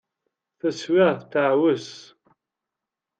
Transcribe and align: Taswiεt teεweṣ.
Taswiεt 0.59 1.21
teεweṣ. 1.31 1.87